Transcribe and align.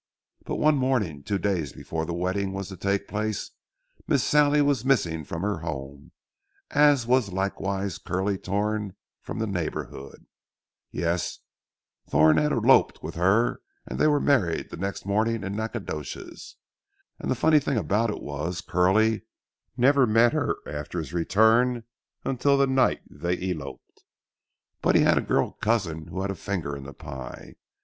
But 0.45 0.55
one 0.55 0.77
morning, 0.77 1.21
two 1.21 1.37
days 1.37 1.73
before 1.73 2.07
the 2.07 2.13
wedding 2.15 2.53
was 2.53 2.69
to 2.69 2.75
take 2.75 3.07
place, 3.07 3.51
Miss 4.07 4.23
Sallie 4.23 4.63
was 4.63 4.83
missing 4.83 5.23
from 5.23 5.43
her 5.43 5.59
home, 5.59 6.11
as 6.71 7.05
was 7.05 7.31
likewise 7.31 7.99
Curly 7.99 8.37
Thorn 8.37 8.95
from 9.21 9.37
the 9.37 9.45
neighborhood. 9.45 10.25
Yes, 10.89 11.37
Thorn 12.09 12.37
had 12.37 12.51
eloped 12.51 13.03
with 13.03 13.13
her 13.13 13.61
and 13.85 13.99
they 13.99 14.07
were 14.07 14.19
married 14.19 14.71
the 14.71 14.77
next 14.77 15.05
morning 15.05 15.43
in 15.43 15.55
Nacogdoches. 15.55 16.55
And 17.19 17.29
the 17.29 17.35
funny 17.35 17.59
thing 17.59 17.77
about 17.77 18.09
it 18.09 18.23
was, 18.23 18.61
Curly 18.61 19.21
never 19.77 20.07
met 20.07 20.33
her 20.33 20.55
after 20.65 20.97
his 20.97 21.13
return 21.13 21.83
until 22.25 22.57
the 22.57 22.65
night 22.65 23.01
they 23.07 23.37
eloped. 23.51 24.03
But 24.81 24.95
he 24.95 25.01
had 25.03 25.19
a 25.19 25.21
girl 25.21 25.51
cousin 25.61 26.07
who 26.07 26.23
had 26.23 26.31
a 26.31 26.35
finger 26.35 26.75
in 26.75 26.85
the 26.85 26.93
pie. 26.95 27.53